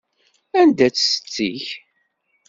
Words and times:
Anda-tt 0.59 0.97
setti-k? 1.11 1.65